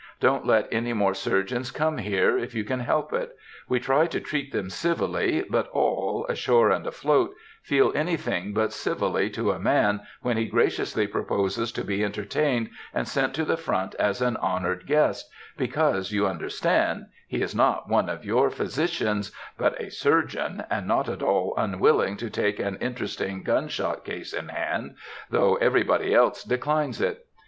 Don't 0.19 0.47
let 0.47 0.67
any 0.71 0.93
more 0.93 1.13
surgeons 1.13 1.69
come 1.69 1.99
here, 1.99 2.35
if 2.35 2.55
you 2.55 2.63
can 2.63 2.79
help 2.79 3.13
it. 3.13 3.37
We 3.69 3.79
try 3.79 4.07
to 4.07 4.19
treat 4.19 4.51
them 4.51 4.71
civilly, 4.71 5.45
but 5.47 5.67
all, 5.67 6.25
ashore 6.27 6.71
and 6.71 6.87
afloat, 6.87 7.35
feel 7.61 7.91
anything 7.93 8.51
but 8.51 8.73
civilly 8.73 9.29
to 9.29 9.51
a 9.51 9.59
man 9.59 10.01
when 10.23 10.37
he 10.37 10.47
graciously 10.47 11.05
proposes 11.05 11.71
to 11.73 11.83
be 11.83 12.03
entertained 12.03 12.71
and 12.95 13.07
sent 13.07 13.35
to 13.35 13.45
the 13.45 13.57
front 13.57 13.93
as 13.99 14.23
an 14.23 14.37
honored 14.37 14.87
guest, 14.87 15.29
because, 15.55 16.11
you 16.11 16.25
understand, 16.25 17.05
he 17.27 17.43
is 17.43 17.53
not 17.53 17.87
one 17.87 18.09
of 18.09 18.25
your 18.25 18.49
"physicians," 18.49 19.31
but 19.55 19.79
a 19.79 19.91
"surgeon," 19.91 20.63
and 20.71 20.87
not 20.87 21.09
at 21.09 21.21
all 21.21 21.53
unwilling 21.57 22.17
to 22.17 22.29
take 22.31 22.57
an 22.57 22.75
interesting 22.81 23.43
gunshot 23.43 24.03
case 24.03 24.33
in 24.33 24.47
hand, 24.47 24.95
though 25.29 25.57
everybody 25.57 26.11
else 26.11 26.43
declines 26.43 26.99
it! 26.99 27.27